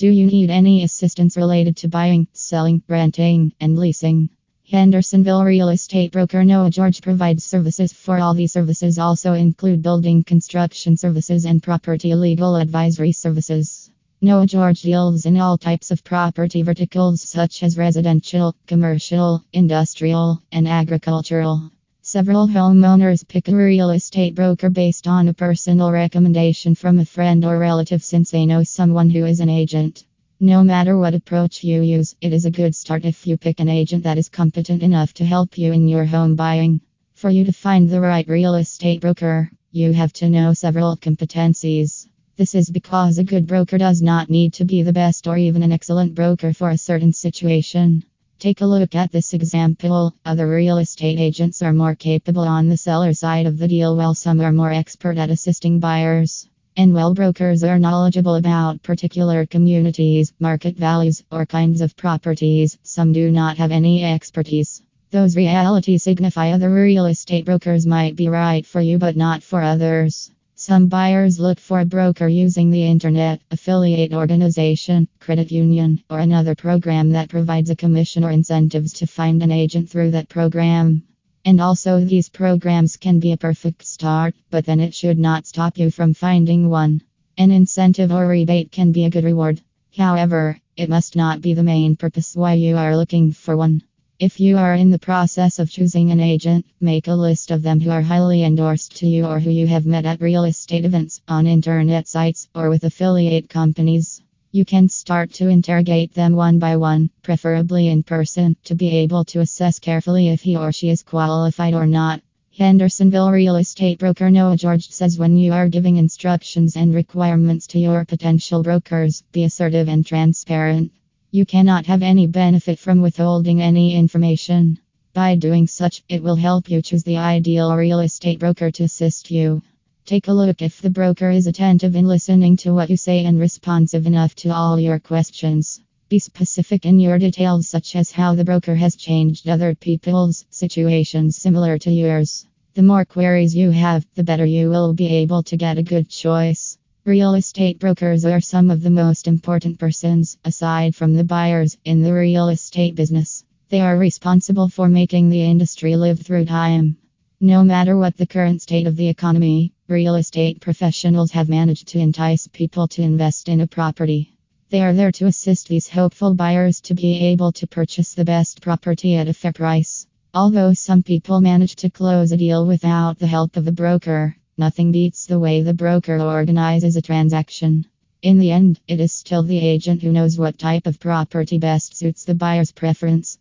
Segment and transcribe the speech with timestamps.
[0.00, 4.30] Do you need any assistance related to buying, selling, renting, and leasing?
[4.64, 10.24] Hendersonville real estate broker Noah George provides services for all these services also include building
[10.24, 13.90] construction services and property legal advisory services.
[14.22, 20.66] Noah George deals in all types of property verticals such as residential, commercial, industrial, and
[20.66, 21.70] agricultural.
[22.12, 27.44] Several homeowners pick a real estate broker based on a personal recommendation from a friend
[27.44, 30.04] or relative since they know someone who is an agent.
[30.40, 33.68] No matter what approach you use, it is a good start if you pick an
[33.68, 36.80] agent that is competent enough to help you in your home buying.
[37.14, 42.08] For you to find the right real estate broker, you have to know several competencies.
[42.36, 45.62] This is because a good broker does not need to be the best or even
[45.62, 48.02] an excellent broker for a certain situation.
[48.40, 50.14] Take a look at this example.
[50.24, 54.14] Other real estate agents are more capable on the seller side of the deal, while
[54.14, 56.48] some are more expert at assisting buyers.
[56.74, 63.12] And while brokers are knowledgeable about particular communities, market values, or kinds of properties, some
[63.12, 64.80] do not have any expertise.
[65.10, 69.60] Those realities signify other real estate brokers might be right for you, but not for
[69.60, 70.30] others.
[70.62, 76.54] Some buyers look for a broker using the internet, affiliate organization, credit union, or another
[76.54, 81.02] program that provides a commission or incentives to find an agent through that program.
[81.46, 85.78] And also, these programs can be a perfect start, but then it should not stop
[85.78, 87.00] you from finding one.
[87.38, 89.62] An incentive or rebate can be a good reward.
[89.96, 93.80] However, it must not be the main purpose why you are looking for one.
[94.20, 97.80] If you are in the process of choosing an agent, make a list of them
[97.80, 101.22] who are highly endorsed to you or who you have met at real estate events,
[101.26, 104.20] on internet sites, or with affiliate companies.
[104.52, 109.24] You can start to interrogate them one by one, preferably in person, to be able
[109.24, 112.20] to assess carefully if he or she is qualified or not.
[112.58, 117.78] Hendersonville real estate broker Noah George says when you are giving instructions and requirements to
[117.78, 120.92] your potential brokers, be assertive and transparent.
[121.32, 124.80] You cannot have any benefit from withholding any information.
[125.14, 129.30] By doing such, it will help you choose the ideal real estate broker to assist
[129.30, 129.62] you.
[130.06, 133.38] Take a look if the broker is attentive in listening to what you say and
[133.38, 135.80] responsive enough to all your questions.
[136.08, 141.36] Be specific in your details, such as how the broker has changed other people's situations
[141.36, 142.44] similar to yours.
[142.74, 146.08] The more queries you have, the better you will be able to get a good
[146.08, 146.69] choice.
[147.06, 152.02] Real estate brokers are some of the most important persons, aside from the buyers, in
[152.02, 153.42] the real estate business.
[153.70, 156.98] They are responsible for making the industry live through time.
[157.40, 161.98] No matter what the current state of the economy, real estate professionals have managed to
[161.98, 164.36] entice people to invest in a property.
[164.68, 168.60] They are there to assist these hopeful buyers to be able to purchase the best
[168.60, 170.06] property at a fair price.
[170.34, 174.92] Although some people manage to close a deal without the help of a broker, Nothing
[174.92, 177.86] beats the way the broker organizes a transaction.
[178.20, 181.96] In the end, it is still the agent who knows what type of property best
[181.96, 183.38] suits the buyer's preference.